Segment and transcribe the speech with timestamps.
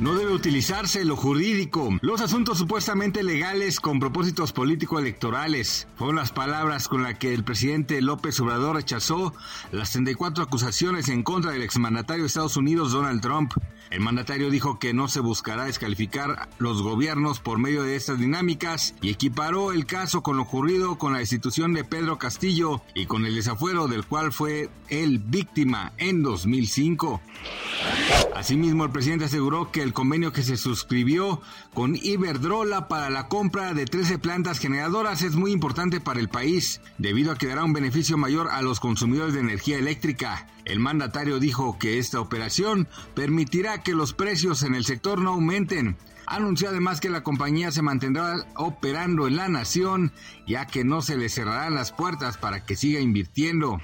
[0.00, 5.86] No debe utilizarse lo jurídico, los asuntos supuestamente legales con propósitos político-electorales.
[5.94, 9.32] Fueron las palabras con las que el presidente López Obrador rechazó
[9.70, 13.52] las 34 acusaciones en contra del exmandatario de Estados Unidos Donald Trump.
[13.90, 18.96] El mandatario dijo que no se buscará descalificar los gobiernos por medio de estas dinámicas
[19.00, 23.24] y equiparó el caso con lo ocurrido con la destitución de Pedro Castillo y con
[23.24, 27.20] el desafuero del cual fue él víctima en 2005.
[28.34, 31.40] Asimismo, el presidente aseguró que el convenio que se suscribió
[31.74, 36.80] con Iberdrola para la compra de 13 plantas generadoras es muy importante para el país,
[36.98, 40.48] debido a que dará un beneficio mayor a los consumidores de energía eléctrica.
[40.64, 45.96] El mandatario dijo que esta operación permitirá que los precios en el sector no aumenten.
[46.26, 50.12] Anunció además que la compañía se mantendrá operando en la nación,
[50.46, 53.80] ya que no se le cerrarán las puertas para que siga invirtiendo.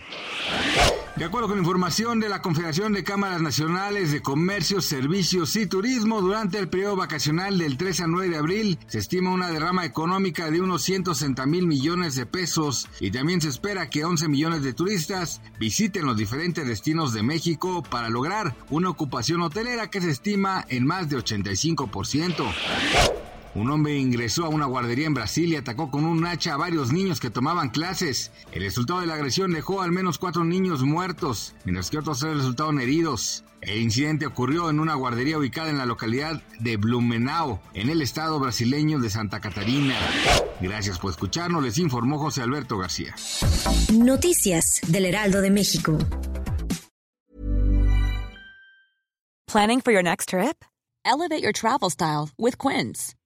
[1.20, 6.22] De acuerdo con información de la Confederación de Cámaras Nacionales de Comercio, Servicios y Turismo,
[6.22, 10.50] durante el periodo vacacional del 3 al 9 de abril se estima una derrama económica
[10.50, 14.72] de unos 160 mil millones de pesos y también se espera que 11 millones de
[14.72, 20.64] turistas visiten los diferentes destinos de México para lograr una ocupación hotelera que se estima
[20.70, 23.19] en más de 85%.
[23.54, 26.92] Un hombre ingresó a una guardería en Brasil y atacó con un hacha a varios
[26.92, 28.30] niños que tomaban clases.
[28.52, 32.36] El resultado de la agresión dejó al menos cuatro niños muertos, mientras que otros tres
[32.36, 33.44] resultaron heridos.
[33.60, 38.38] El incidente ocurrió en una guardería ubicada en la localidad de Blumenau, en el estado
[38.38, 39.96] brasileño de Santa Catarina.
[40.60, 43.14] Gracias por escucharnos, les informó José Alberto García.
[43.92, 45.98] Noticias del Heraldo de México.
[49.46, 50.64] Planning for your next trip?
[51.04, 53.14] Elevate your travel style with Quince.